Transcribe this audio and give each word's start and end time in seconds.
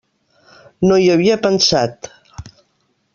No 0.87 0.97
hi 1.01 1.05
havia 1.15 1.37
pensat. 1.45 2.13